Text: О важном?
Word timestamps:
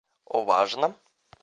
О 0.25 0.41
важном? 0.45 0.95